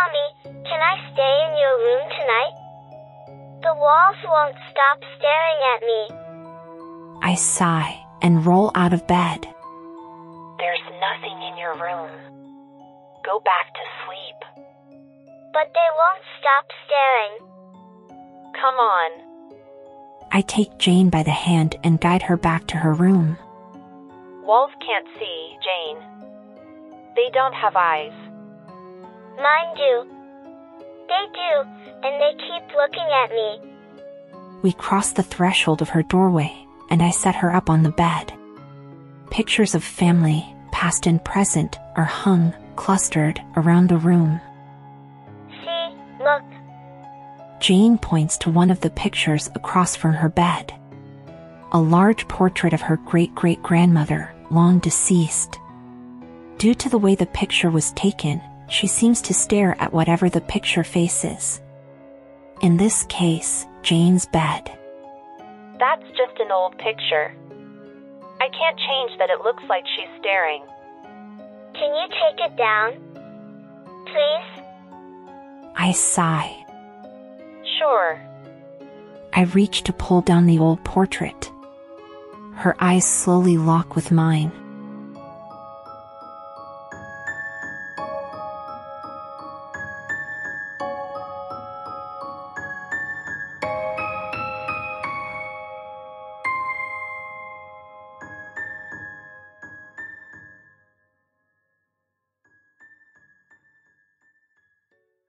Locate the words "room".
1.76-2.08, 11.74-12.10, 22.94-23.36, 43.96-44.42